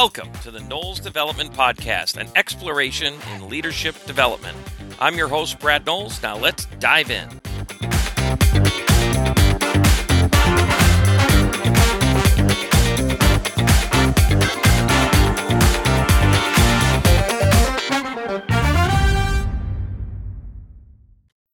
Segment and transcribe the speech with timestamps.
[0.00, 4.56] Welcome to the Knowles Development Podcast, an exploration in leadership development.
[5.00, 6.22] I'm your host, Brad Knowles.
[6.22, 7.28] Now let's dive in.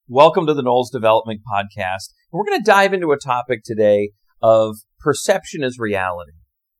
[0.07, 2.13] Welcome to the Knowles Development Podcast.
[2.31, 4.11] We're going to dive into a topic today
[4.43, 6.33] of perception as reality.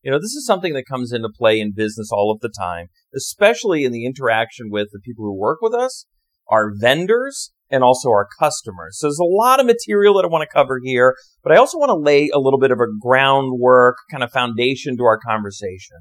[0.05, 2.89] You know, this is something that comes into play in business all of the time,
[3.15, 6.05] especially in the interaction with the people who work with us,
[6.47, 8.99] our vendors, and also our customers.
[8.99, 11.79] So there's a lot of material that I want to cover here, but I also
[11.79, 15.97] want to lay a little bit of a groundwork kind of foundation to our conversation.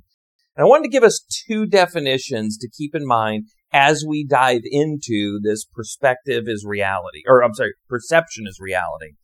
[0.55, 4.61] And I wanted to give us two definitions to keep in mind as we dive
[4.65, 9.15] into this perspective is reality, or I'm sorry, perception is reality.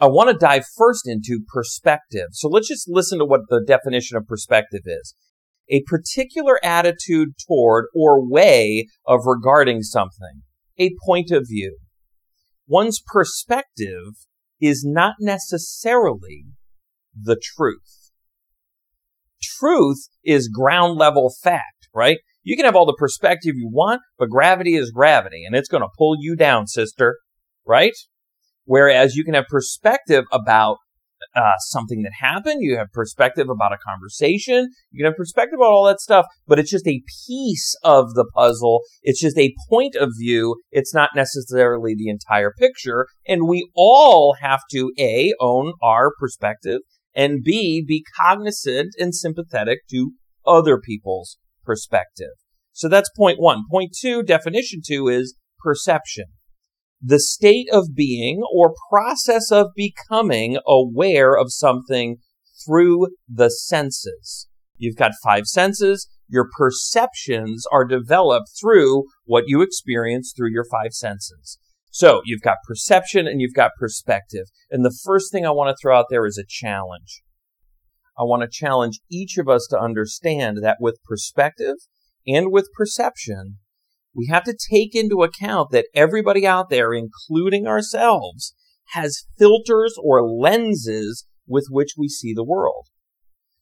[0.00, 2.28] I want to dive first into perspective.
[2.32, 5.14] So let's just listen to what the definition of perspective is.
[5.70, 10.42] A particular attitude toward or way of regarding something.
[10.78, 11.78] A point of view.
[12.66, 14.26] One's perspective
[14.60, 16.46] is not necessarily
[17.18, 18.10] the truth.
[19.42, 22.18] Truth is ground level fact, right?
[22.42, 25.82] You can have all the perspective you want, but gravity is gravity and it's going
[25.82, 27.18] to pull you down, sister,
[27.66, 27.94] right?
[28.64, 30.78] Whereas you can have perspective about
[31.34, 32.58] uh, something that happened.
[32.60, 34.68] You have perspective about a conversation.
[34.90, 38.26] You can have perspective about all that stuff, but it's just a piece of the
[38.34, 38.82] puzzle.
[39.02, 40.56] It's just a point of view.
[40.70, 43.06] It's not necessarily the entire picture.
[43.26, 46.80] And we all have to A, own our perspective
[47.14, 50.12] and B, be cognizant and sympathetic to
[50.46, 52.32] other people's perspective.
[52.72, 53.62] So that's point one.
[53.70, 56.26] Point two, definition two is perception
[57.06, 62.16] the state of being or process of becoming aware of something
[62.64, 64.48] through the senses.
[64.76, 66.08] You've got five senses.
[66.28, 71.58] Your perceptions are developed through what you experience through your five senses.
[71.90, 74.46] So you've got perception and you've got perspective.
[74.70, 77.22] And the first thing I want to throw out there is a challenge.
[78.18, 81.76] I want to challenge each of us to understand that with perspective
[82.26, 83.58] and with perception,
[84.14, 88.54] we have to take into account that everybody out there, including ourselves,
[88.92, 92.86] has filters or lenses with which we see the world.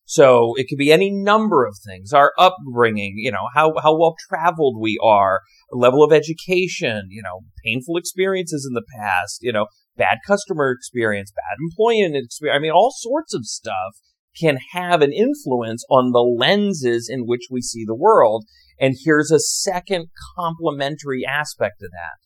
[0.04, 2.12] So it could be any number of things.
[2.12, 7.40] Our upbringing, you know, how, how well traveled we are, level of education, you know,
[7.64, 12.56] painful experiences in the past, you know, bad customer experience, bad employment experience.
[12.56, 13.94] I mean, all sorts of stuff
[14.38, 18.44] can have an influence on the lenses in which we see the world.
[18.80, 20.06] And here's a second
[20.36, 22.18] complementary aspect of that.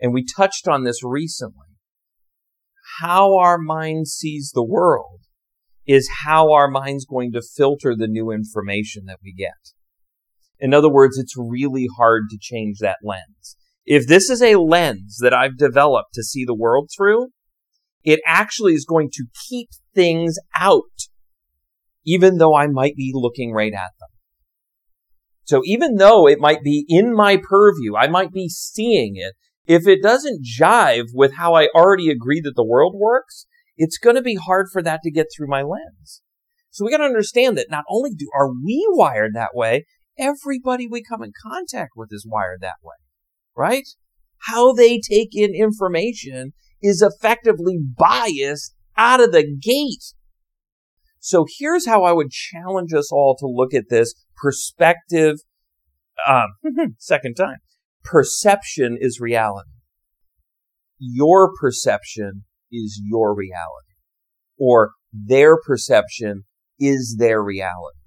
[0.00, 1.66] And we touched on this recently.
[3.00, 5.20] How our mind sees the world
[5.86, 9.52] is how our mind's going to filter the new information that we get.
[10.58, 13.56] In other words, it's really hard to change that lens.
[13.84, 17.28] If this is a lens that I've developed to see the world through,
[18.04, 20.82] it actually is going to keep things out,
[22.06, 24.08] even though I might be looking right at them.
[25.44, 29.34] So even though it might be in my purview, I might be seeing it,
[29.66, 34.16] if it doesn't jive with how I already agree that the world works, it's going
[34.16, 36.22] to be hard for that to get through my lens.
[36.70, 39.86] So we got to understand that not only do are we wired that way,
[40.18, 42.96] everybody we come in contact with is wired that way,
[43.56, 43.86] right?
[44.46, 46.52] How they take in information
[46.84, 50.12] is effectively biased out of the gate.
[51.18, 55.38] So here's how I would challenge us all to look at this perspective.
[56.28, 56.48] Um,
[56.98, 57.56] second time.
[58.04, 59.70] Perception is reality.
[60.98, 63.94] Your perception is your reality.
[64.58, 66.44] Or their perception
[66.78, 67.98] is their reality.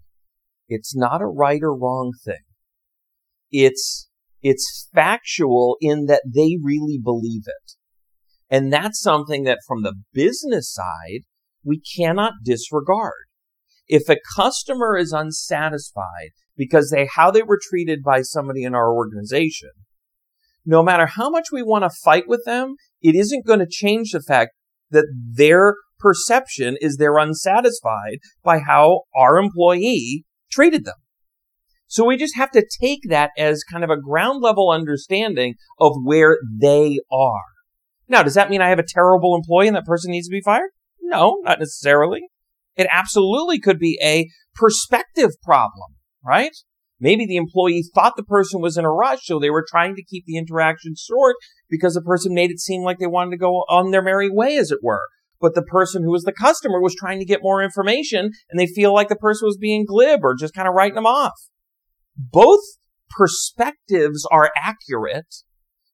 [0.69, 2.43] It's not a right or wrong thing.
[3.49, 4.09] It's,
[4.43, 7.76] it's factual in that they really believe it.
[8.49, 11.21] And that's something that from the business side,
[11.63, 13.25] we cannot disregard.
[13.87, 18.93] If a customer is unsatisfied because they, how they were treated by somebody in our
[18.93, 19.71] organization,
[20.65, 24.11] no matter how much we want to fight with them, it isn't going to change
[24.11, 24.51] the fact
[24.91, 30.95] that their perception is they're unsatisfied by how our employee treated them.
[31.87, 35.93] So we just have to take that as kind of a ground level understanding of
[36.03, 37.56] where they are.
[38.09, 40.41] Now, does that mean I have a terrible employee and that person needs to be
[40.41, 40.69] fired?
[41.01, 42.21] No, not necessarily.
[42.75, 46.55] It absolutely could be a perspective problem, right?
[46.99, 50.03] Maybe the employee thought the person was in a rush, so they were trying to
[50.03, 51.35] keep the interaction short
[51.69, 54.57] because the person made it seem like they wanted to go on their merry way,
[54.57, 55.03] as it were.
[55.39, 58.65] but the person who was the customer was trying to get more information and they
[58.65, 61.33] feel like the person was being glib or just kind of writing them off.
[62.17, 62.61] Both
[63.09, 65.27] perspectives are accurate,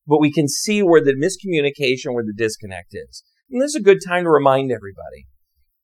[0.07, 3.23] but we can see where the miscommunication, where the disconnect is.
[3.49, 5.27] And this is a good time to remind everybody.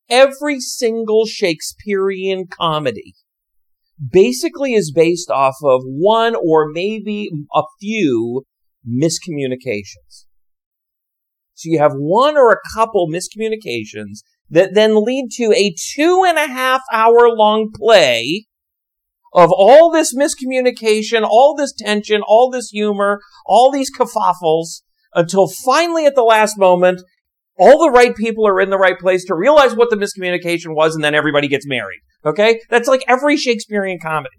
[0.09, 3.13] Every single Shakespearean comedy
[4.11, 8.45] basically is based off of one or maybe a few
[8.87, 10.25] miscommunications.
[11.53, 14.19] So you have one or a couple miscommunications
[14.49, 18.45] that then lead to a two and a half hour long play
[19.33, 24.81] of all this miscommunication, all this tension, all this humor, all these kerfuffles
[25.13, 27.01] until finally at the last moment,
[27.57, 30.95] all the right people are in the right place to realize what the miscommunication was
[30.95, 31.99] and then everybody gets married.
[32.25, 32.61] Okay?
[32.69, 34.35] That's like every Shakespearean comedy.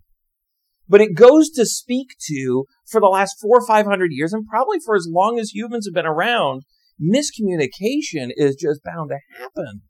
[0.88, 4.44] But it goes to speak to, for the last four or five hundred years, and
[4.44, 6.62] probably for as long as humans have been around,
[7.00, 9.82] miscommunication is just bound to happen.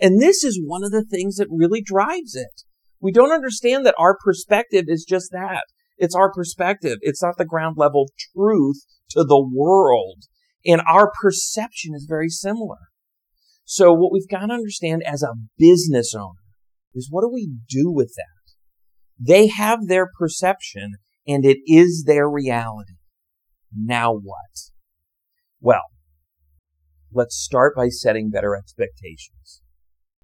[0.00, 2.64] And this is one of the things that really drives it.
[3.02, 5.64] We don't understand that our perspective is just that.
[5.98, 6.98] It's our perspective.
[7.00, 10.22] It's not the ground level truth to the world.
[10.64, 12.78] And our perception is very similar.
[13.64, 16.38] So what we've got to understand as a business owner
[16.94, 18.54] is what do we do with that?
[19.18, 20.94] They have their perception
[21.26, 22.94] and it is their reality.
[23.74, 24.70] Now what?
[25.60, 25.86] Well,
[27.12, 29.61] let's start by setting better expectations.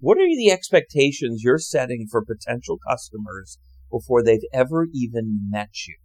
[0.00, 3.58] What are the expectations you're setting for potential customers
[3.90, 5.96] before they've ever even met you?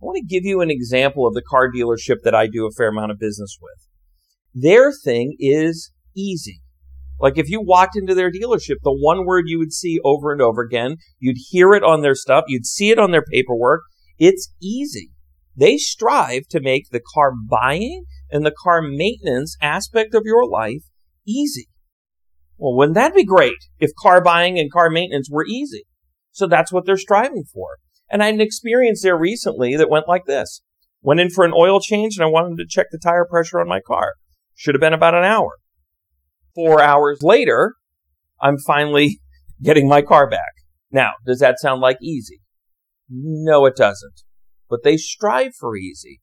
[0.00, 2.70] I want to give you an example of the car dealership that I do a
[2.70, 3.88] fair amount of business with.
[4.54, 6.60] Their thing is easy.
[7.18, 10.40] Like if you walked into their dealership, the one word you would see over and
[10.40, 13.82] over again, you'd hear it on their stuff, you'd see it on their paperwork.
[14.18, 15.10] It's easy.
[15.56, 20.82] They strive to make the car buying and the car maintenance aspect of your life
[21.26, 21.68] easy.
[22.56, 25.84] Well, wouldn't that be great if car buying and car maintenance were easy?
[26.30, 27.78] So that's what they're striving for.
[28.10, 30.62] And I had an experience there recently that went like this.
[31.02, 33.68] Went in for an oil change and I wanted to check the tire pressure on
[33.68, 34.14] my car.
[34.54, 35.56] Should have been about an hour.
[36.54, 37.74] Four hours later,
[38.40, 39.20] I'm finally
[39.62, 40.52] getting my car back.
[40.90, 42.40] Now, does that sound like easy?
[43.08, 44.22] No, it doesn't.
[44.70, 46.20] But they strive for easy.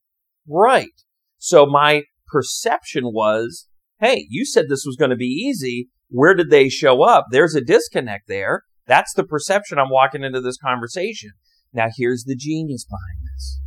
[0.47, 0.93] Right.
[1.37, 3.67] So my perception was,
[3.99, 5.89] hey, you said this was going to be easy.
[6.11, 7.27] Where did they show up?
[7.31, 8.63] There's a disconnect there.
[8.85, 11.31] That's the perception I'm walking into this conversation.
[11.73, 13.61] Now here's the genius behind this.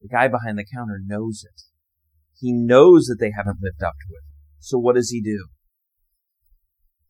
[0.00, 1.62] The guy behind the counter knows it.
[2.40, 4.24] He knows that they haven't lived up to it.
[4.60, 5.48] So what does he do?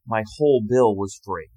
[0.07, 1.49] My whole bill was free.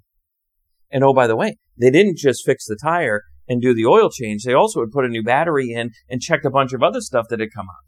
[0.92, 4.10] And oh, by the way, they didn't just fix the tire and do the oil
[4.12, 4.44] change.
[4.44, 7.26] They also had put a new battery in and checked a bunch of other stuff
[7.30, 7.84] that had come up.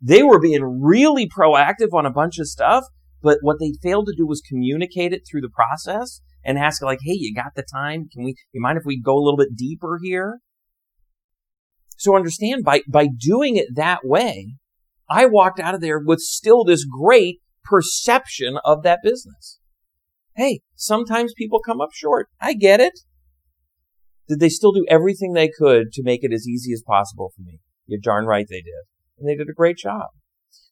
[0.00, 2.84] They were being really proactive on a bunch of stuff,
[3.22, 6.98] but what they failed to do was communicate it through the process and ask like,
[7.02, 8.08] "Hey, you got the time?
[8.12, 8.34] Can we?
[8.52, 10.40] You mind if we go a little bit deeper here?"
[11.96, 14.56] So understand by by doing it that way,
[15.08, 19.60] I walked out of there with still this great perception of that business.
[20.34, 22.28] Hey, sometimes people come up short.
[22.40, 23.00] I get it.
[24.28, 27.42] Did they still do everything they could to make it as easy as possible for
[27.42, 27.60] me?
[27.86, 28.84] You're darn right they did.
[29.18, 30.06] And they did a great job.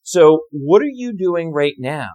[0.02, 2.10] So what are you doing right now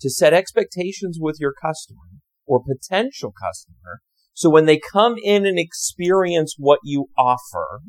[0.00, 1.98] to set expectations with your customer
[2.46, 4.00] or potential customer.
[4.32, 7.80] So when they come in and experience what you offer,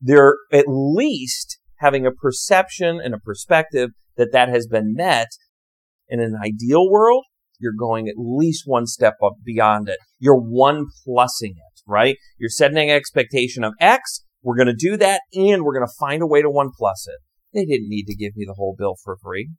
[0.00, 5.28] they're at least having a perception and a perspective that that has been met.
[6.08, 7.24] In an ideal world,
[7.58, 9.96] you're going at least one step up beyond it.
[10.18, 12.16] You're one plusing it, right?
[12.38, 14.20] You're setting an expectation of X.
[14.42, 17.06] We're going to do that and we're going to find a way to one plus
[17.08, 17.20] it.
[17.54, 19.50] They didn't need to give me the whole bill for free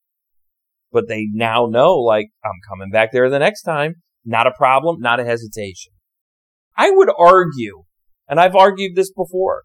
[0.95, 3.95] but they now know, like, I'm coming back there the next time.
[4.23, 5.91] Not a problem, not a hesitation.
[6.77, 7.83] I would argue,
[8.29, 9.63] and I've argued this before,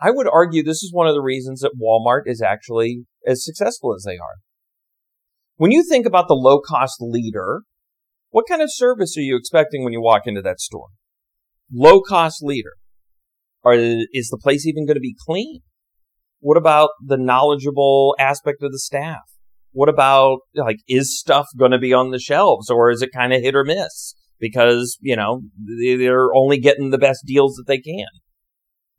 [0.00, 3.92] I would argue this is one of the reasons that Walmart is actually as successful
[3.92, 4.38] as they are.
[5.56, 7.62] When you think about the low cost leader,
[8.30, 10.88] what kind of service are you expecting when you walk into that store?
[11.72, 12.74] Low cost leader.
[13.64, 15.62] Are, is the place even going to be clean?
[16.42, 19.22] What about the knowledgeable aspect of the staff?
[19.70, 23.32] What about like is stuff going to be on the shelves or is it kind
[23.32, 27.78] of hit or miss because, you know, they're only getting the best deals that they
[27.78, 28.08] can.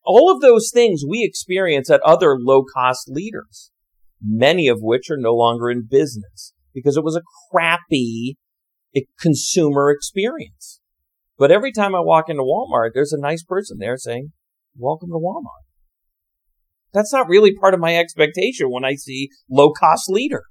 [0.06, 3.72] All of those things we experience at other low cost leaders,
[4.26, 7.22] many of which are no longer in business because it was a
[7.52, 8.38] crappy
[9.20, 10.80] consumer experience.
[11.38, 14.32] But every time I walk into Walmart, there's a nice person there saying,
[14.78, 15.63] welcome to Walmart.
[16.94, 20.44] That's not really part of my expectation when I see low cost leader.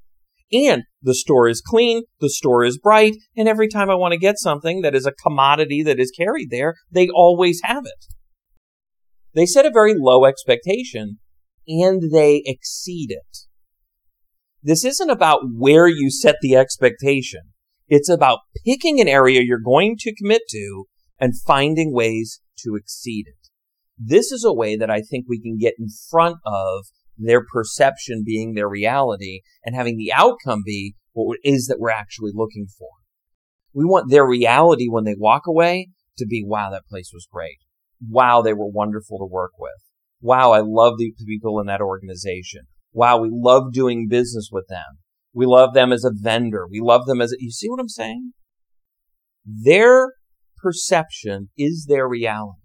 [0.52, 4.18] And the store is clean, the store is bright, and every time I want to
[4.18, 8.04] get something that is a commodity that is carried there, they always have it.
[9.34, 11.18] They set a very low expectation
[11.66, 13.38] and they exceed it.
[14.62, 17.40] This isn't about where you set the expectation.
[17.88, 20.84] It's about picking an area you're going to commit to
[21.18, 23.41] and finding ways to exceed it.
[24.04, 28.23] This is a way that I think we can get in front of their perception
[28.25, 32.66] being their reality and having the outcome be what it is that we're actually looking
[32.78, 32.88] for.
[33.75, 37.59] We want their reality when they walk away to be, wow, that place was great.
[38.06, 39.71] Wow, they were wonderful to work with.
[40.21, 42.62] Wow, I love the people in that organization.
[42.92, 44.99] Wow, we love doing business with them.
[45.32, 46.66] We love them as a vendor.
[46.71, 48.32] We love them as a, you see what I'm saying?
[49.47, 50.12] Their
[50.59, 52.62] perception is their reality.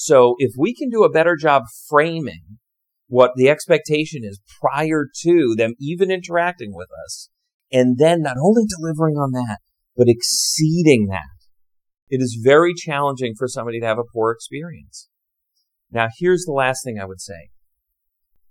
[0.00, 2.60] So if we can do a better job framing
[3.08, 7.30] what the expectation is prior to them even interacting with us,
[7.72, 9.58] and then not only delivering on that,
[9.96, 11.24] but exceeding that,
[12.08, 15.08] it is very challenging for somebody to have a poor experience.
[15.90, 17.48] Now, here's the last thing I would say.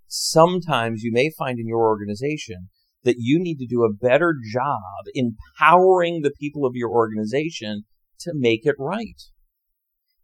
[0.10, 2.68] Sometimes you may find in your organization
[3.06, 7.84] that you need to do a better job empowering the people of your organization
[8.20, 9.22] to make it right.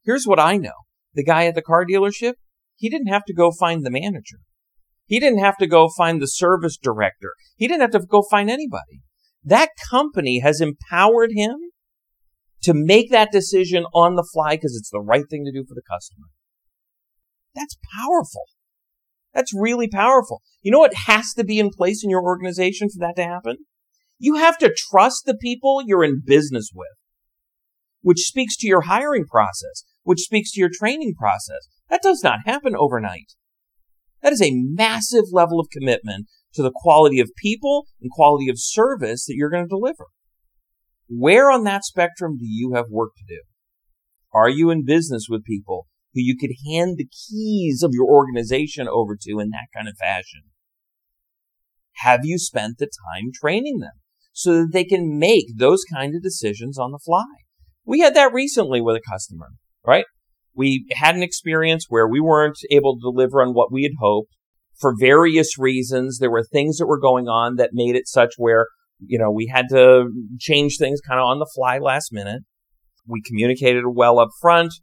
[0.03, 0.73] Here's what I know.
[1.13, 2.33] The guy at the car dealership,
[2.75, 4.37] he didn't have to go find the manager.
[5.05, 7.33] He didn't have to go find the service director.
[7.55, 9.01] He didn't have to go find anybody.
[9.43, 11.57] That company has empowered him
[12.63, 15.75] to make that decision on the fly because it's the right thing to do for
[15.75, 16.27] the customer.
[17.53, 18.45] That's powerful.
[19.33, 20.41] That's really powerful.
[20.61, 23.57] You know what has to be in place in your organization for that to happen?
[24.17, 26.87] You have to trust the people you're in business with,
[28.01, 31.67] which speaks to your hiring process, which speaks to your training process.
[31.89, 33.33] That does not happen overnight.
[34.21, 38.55] That is a massive level of commitment to the quality of people and quality of
[38.57, 40.05] service that you're going to deliver.
[41.09, 43.41] Where on that spectrum do you have work to do?
[44.33, 48.87] Are you in business with people who you could hand the keys of your organization
[48.87, 50.41] over to in that kind of fashion?
[51.97, 53.91] Have you spent the time training them
[54.31, 57.25] so that they can make those kind of decisions on the fly?
[57.85, 59.49] We had that recently with a customer,
[59.85, 60.05] right?
[60.55, 64.31] We had an experience where we weren't able to deliver on what we had hoped
[64.79, 66.19] for various reasons.
[66.19, 68.67] There were things that were going on that made it such where,
[68.99, 70.05] you know, we had to
[70.39, 72.43] change things kind of on the fly last minute.
[73.07, 74.73] We communicated well up front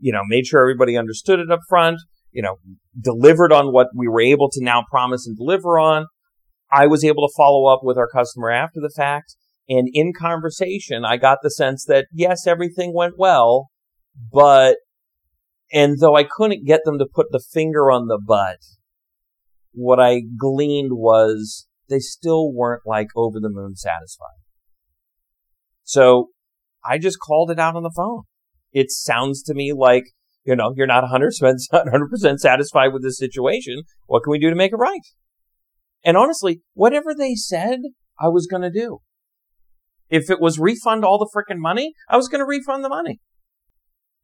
[0.00, 1.98] you know, made sure everybody understood it up front,
[2.30, 2.56] you know,
[3.00, 6.06] delivered on what we were able to now promise and deliver on.
[6.70, 9.36] I was able to follow up with our customer after the fact.
[9.68, 13.68] And in conversation, I got the sense that yes, everything went well,
[14.32, 14.76] but,
[15.72, 18.58] and though I couldn't get them to put the finger on the butt,
[19.72, 24.40] what I gleaned was they still weren't like over the moon satisfied.
[25.82, 26.28] So
[26.84, 28.22] I just called it out on the phone
[28.74, 30.04] it sounds to me like,
[30.44, 31.30] you know, you're not 100%,
[31.72, 33.82] 100% satisfied with this situation.
[34.06, 35.00] What can we do to make it right?
[36.04, 37.78] And honestly, whatever they said,
[38.20, 38.98] I was going to do.
[40.10, 43.20] If it was refund all the freaking money, I was going to refund the money.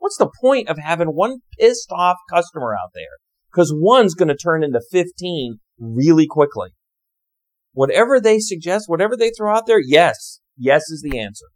[0.01, 3.19] What's the point of having one pissed off customer out there?
[3.53, 6.71] Because one's going to turn into 15 really quickly.
[7.73, 11.47] Whatever they suggest, whatever they throw out there, yes, yes is the answer.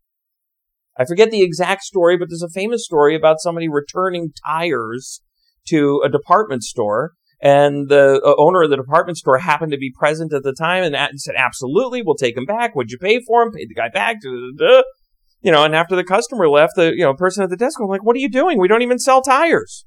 [0.97, 5.23] I forget the exact story, but there's a famous story about somebody returning tires
[5.69, 7.13] to a department store.
[7.41, 10.85] And the uh, owner of the department store happened to be present at the time
[10.85, 12.77] and said, absolutely, we'll take them back.
[12.77, 13.53] What'd you pay for them?
[13.53, 14.19] Paid the guy back.
[15.45, 17.91] You know, and after the customer left, the, you know, person at the desk was
[17.91, 18.59] like, what are you doing?
[18.59, 19.85] We don't even sell tires.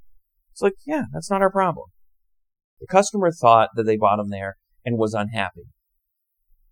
[0.52, 1.88] It's like, yeah, that's not our problem.
[2.80, 5.64] The customer thought that they bought them there and was unhappy.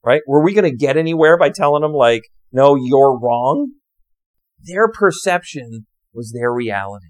[0.03, 0.21] Right?
[0.27, 3.71] Were we going to get anywhere by telling them like, no, you're wrong?
[4.63, 7.07] Their perception was their reality.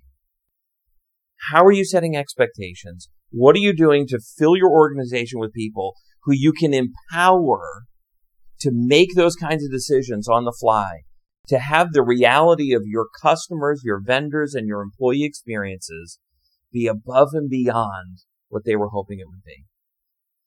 [1.51, 3.09] How are you setting expectations?
[3.31, 7.83] What are you doing to fill your organization with people who you can empower
[8.61, 11.01] to make those kinds of decisions on the fly,
[11.47, 16.19] to have the reality of your customers, your vendors, and your employee experiences
[16.71, 19.65] be above and beyond what they were hoping it would be?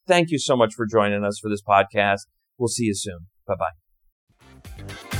[0.07, 2.27] Thank you so much for joining us for this podcast.
[2.57, 3.27] We'll see you soon.
[3.47, 5.18] Bye bye.